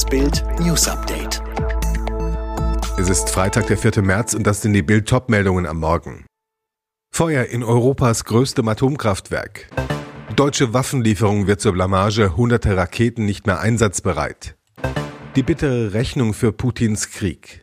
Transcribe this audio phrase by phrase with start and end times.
[0.00, 1.42] Das Bild News Update.
[2.98, 4.00] Es ist Freitag, der 4.
[4.00, 6.24] März und das sind die Bild Top-Meldungen am Morgen.
[7.14, 9.68] Feuer in Europas größtem Atomkraftwerk.
[10.36, 14.56] Deutsche Waffenlieferung wird zur Blamage, hunderte Raketen nicht mehr einsatzbereit.
[15.36, 17.60] Die bittere Rechnung für Putins Krieg.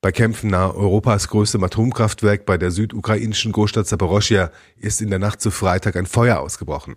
[0.00, 5.40] Bei Kämpfen nahe Europas größtem Atomkraftwerk bei der südukrainischen Großstadt Saporoschia ist in der Nacht
[5.40, 6.94] zu Freitag ein Feuer ausgebrochen.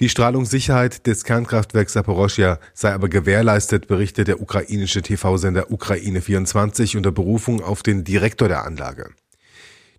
[0.00, 7.12] Die Strahlungssicherheit des Kernkraftwerks Saporoschia sei aber gewährleistet, berichtet der ukrainische TV-Sender Ukraine 24 unter
[7.12, 9.10] Berufung auf den Direktor der Anlage.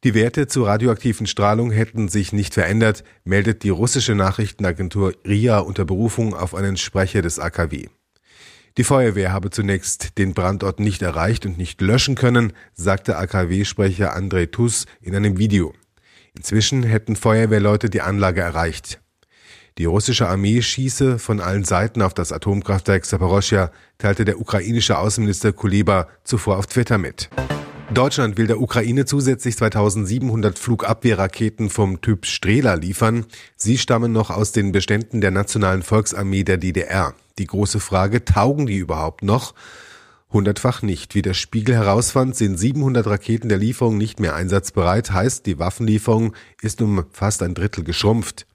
[0.03, 5.85] Die Werte zur radioaktiven Strahlung hätten sich nicht verändert, meldet die russische Nachrichtenagentur RIA unter
[5.85, 7.87] Berufung auf einen Sprecher des AKW.
[8.77, 14.47] Die Feuerwehr habe zunächst den Brandort nicht erreicht und nicht löschen können, sagte AKW-Sprecher Andrei
[14.47, 15.73] Tuss in einem Video.
[16.35, 18.99] Inzwischen hätten Feuerwehrleute die Anlage erreicht.
[19.77, 25.51] Die russische Armee schieße von allen Seiten auf das Atomkraftwerk Saporoschja, teilte der ukrainische Außenminister
[25.51, 27.29] Kuleba zuvor auf Twitter mit.
[27.93, 33.25] Deutschland will der Ukraine zusätzlich 2700 Flugabwehrraketen vom Typ Strela liefern.
[33.57, 37.13] Sie stammen noch aus den Beständen der Nationalen Volksarmee der DDR.
[37.37, 39.53] Die große Frage, taugen die überhaupt noch?
[40.31, 41.15] Hundertfach nicht.
[41.15, 46.33] Wie der Spiegel herausfand, sind 700 Raketen der Lieferung nicht mehr einsatzbereit, heißt, die Waffenlieferung
[46.61, 48.47] ist um fast ein Drittel geschrumpft.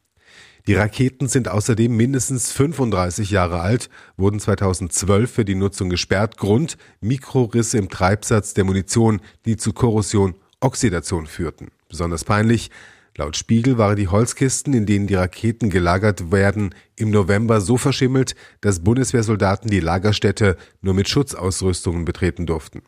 [0.67, 6.37] Die Raketen sind außerdem mindestens 35 Jahre alt, wurden 2012 für die Nutzung gesperrt.
[6.37, 11.69] Grund Mikrorisse im Treibsatz der Munition, die zu Korrosion, Oxidation führten.
[11.89, 12.71] Besonders peinlich,
[13.17, 18.35] laut Spiegel waren die Holzkisten, in denen die Raketen gelagert werden, im November so verschimmelt,
[18.61, 22.83] dass Bundeswehrsoldaten die Lagerstätte nur mit Schutzausrüstungen betreten durften.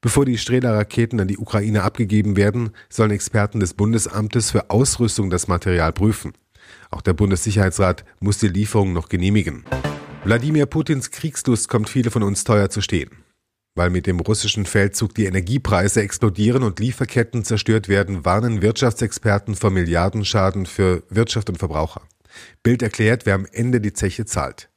[0.00, 5.48] Bevor die Strela-Raketen an die Ukraine abgegeben werden, sollen Experten des Bundesamtes für Ausrüstung das
[5.48, 6.34] Material prüfen.
[6.90, 9.64] Auch der Bundessicherheitsrat muss die Lieferung noch genehmigen.
[10.24, 13.10] Wladimir Putins Kriegslust kommt viele von uns teuer zu stehen.
[13.74, 19.70] Weil mit dem russischen Feldzug die Energiepreise explodieren und Lieferketten zerstört werden, warnen Wirtschaftsexperten vor
[19.70, 22.02] Milliardenschaden für Wirtschaft und Verbraucher.
[22.62, 24.70] Bild erklärt, wer am Ende die Zeche zahlt.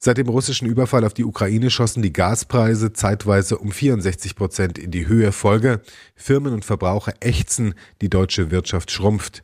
[0.00, 4.92] Seit dem russischen Überfall auf die Ukraine schossen die Gaspreise zeitweise um 64 Prozent in
[4.92, 5.32] die Höhe.
[5.32, 5.80] Folge,
[6.14, 9.42] Firmen und Verbraucher ächzen, die deutsche Wirtschaft schrumpft.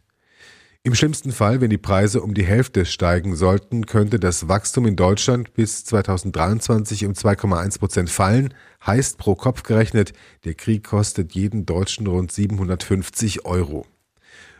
[0.86, 4.96] Im schlimmsten Fall, wenn die Preise um die Hälfte steigen sollten, könnte das Wachstum in
[4.96, 8.52] Deutschland bis 2023 um 2,1 Prozent fallen.
[8.84, 10.12] Heißt pro Kopf gerechnet,
[10.44, 13.86] der Krieg kostet jeden Deutschen rund 750 Euro.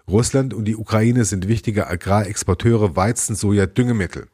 [0.09, 4.29] Russland und die Ukraine sind wichtige Agrarexporteure Weizen, Soja, Düngemittel.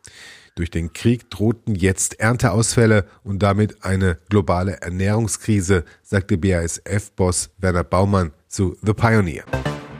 [0.55, 8.31] Durch den Krieg drohten jetzt Ernteausfälle und damit eine globale Ernährungskrise, sagte BASF-Boss Werner Baumann
[8.47, 9.45] zu The Pioneer.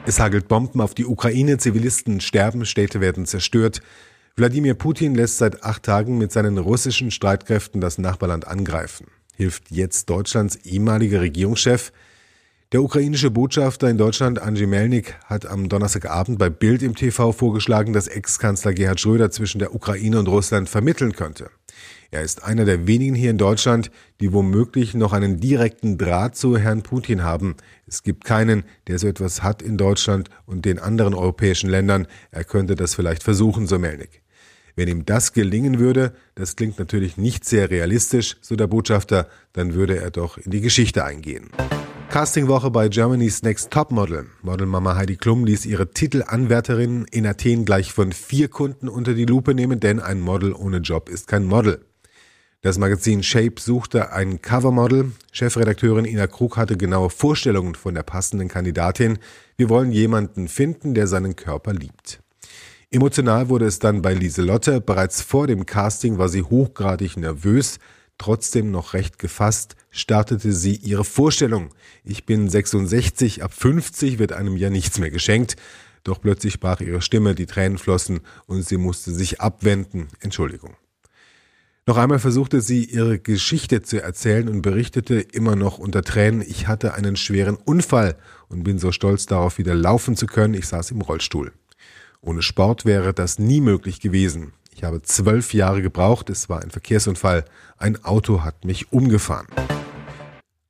[0.03, 3.81] Es hagelt Bomben auf die Ukraine, Zivilisten sterben, Städte werden zerstört.
[4.35, 9.07] Wladimir Putin lässt seit acht Tagen mit seinen russischen Streitkräften das Nachbarland angreifen.
[9.35, 11.91] Hilft jetzt Deutschlands ehemaliger Regierungschef?
[12.71, 17.93] Der ukrainische Botschafter in Deutschland, Angie Melnik, hat am Donnerstagabend bei Bild im TV vorgeschlagen,
[17.93, 21.51] dass Ex-Kanzler Gerhard Schröder zwischen der Ukraine und Russland vermitteln könnte.
[22.13, 23.89] Er ist einer der wenigen hier in Deutschland,
[24.19, 27.55] die womöglich noch einen direkten Draht zu Herrn Putin haben.
[27.87, 32.07] Es gibt keinen, der so etwas hat in Deutschland und den anderen europäischen Ländern.
[32.29, 34.21] Er könnte das vielleicht versuchen, so Melnik.
[34.75, 39.73] Wenn ihm das gelingen würde, das klingt natürlich nicht sehr realistisch, so der Botschafter, dann
[39.73, 41.49] würde er doch in die Geschichte eingehen.
[42.09, 44.25] Castingwoche bei Germany's Next Topmodel.
[44.41, 49.55] Modelmama Heidi Klum ließ ihre Titelanwärterin in Athen gleich von vier Kunden unter die Lupe
[49.55, 51.85] nehmen, denn ein Model ohne Job ist kein Model.
[52.63, 55.13] Das Magazin Shape suchte ein Covermodel.
[55.31, 59.17] Chefredakteurin Ina Krug hatte genaue Vorstellungen von der passenden Kandidatin.
[59.57, 62.21] Wir wollen jemanden finden, der seinen Körper liebt.
[62.91, 64.79] Emotional wurde es dann bei Lieselotte.
[64.79, 67.79] Bereits vor dem Casting war sie hochgradig nervös.
[68.19, 71.71] Trotzdem noch recht gefasst startete sie ihre Vorstellung.
[72.03, 75.55] Ich bin 66, ab 50 wird einem ja nichts mehr geschenkt.
[76.03, 80.09] Doch plötzlich sprach ihre Stimme, die Tränen flossen und sie musste sich abwenden.
[80.19, 80.75] Entschuldigung.
[81.91, 86.69] Noch einmal versuchte sie, ihre Geschichte zu erzählen und berichtete immer noch unter Tränen, ich
[86.69, 88.15] hatte einen schweren Unfall
[88.47, 90.53] und bin so stolz darauf, wieder laufen zu können.
[90.53, 91.51] Ich saß im Rollstuhl.
[92.21, 94.53] Ohne Sport wäre das nie möglich gewesen.
[94.73, 96.29] Ich habe zwölf Jahre gebraucht.
[96.29, 97.43] Es war ein Verkehrsunfall.
[97.75, 99.47] Ein Auto hat mich umgefahren.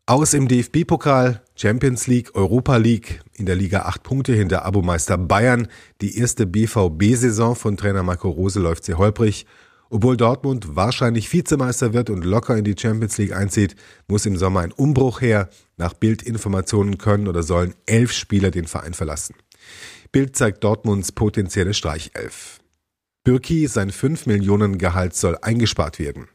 [0.07, 5.67] Aus im DFB-Pokal, Champions League, Europa League, in der Liga acht Punkte hinter Abomeister Bayern.
[6.01, 9.45] Die erste BVB-Saison von Trainer Marco Rose läuft sehr holprig
[9.91, 13.75] obwohl Dortmund wahrscheinlich Vizemeister wird und locker in die Champions League einzieht,
[14.07, 15.49] muss im Sommer ein Umbruch her.
[15.75, 19.35] Nach Bildinformationen können oder sollen elf Spieler den Verein verlassen.
[20.13, 22.59] Bild zeigt Dortmunds potenzielle Streichelf.
[23.25, 26.27] Bürki, sein 5 Millionen Gehalt soll eingespart werden.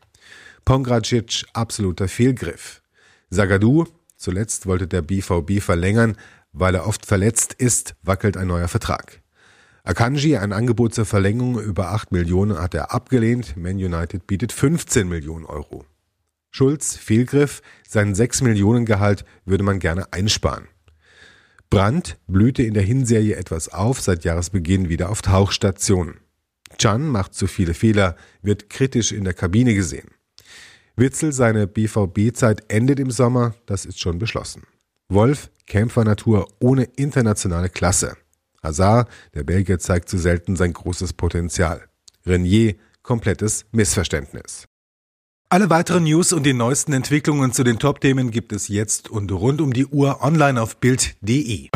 [0.67, 2.83] Pongracic, absoluter Fehlgriff.
[3.31, 3.87] Sagadu,
[4.17, 6.17] zuletzt wollte der BVB verlängern,
[6.53, 9.23] weil er oft verletzt ist, wackelt ein neuer Vertrag.
[9.87, 13.57] Akanji, ein Angebot zur Verlängerung über 8 Millionen hat er abgelehnt.
[13.57, 15.85] Man United bietet 15 Millionen Euro.
[16.51, 20.67] Schulz, Fehlgriff, sein 6 Millionen Gehalt würde man gerne einsparen.
[21.71, 26.17] Brandt blühte in der Hinserie etwas auf, seit Jahresbeginn wieder auf Tauchstationen.
[26.79, 30.09] Chan macht zu viele Fehler, wird kritisch in der Kabine gesehen.
[30.97, 34.65] Witzel, seine BVB-Zeit endet im Sommer, das ist schon beschlossen.
[35.09, 38.17] Wolf, Kämpfernatur ohne internationale Klasse.
[38.67, 41.89] Hazard, der Belgier, zeigt zu selten sein großes Potenzial.
[42.27, 44.67] Renier, komplettes Missverständnis.
[45.49, 49.61] Alle weiteren News und die neuesten Entwicklungen zu den Top-Themen gibt es jetzt und rund
[49.61, 51.69] um die Uhr online auf Bild.de.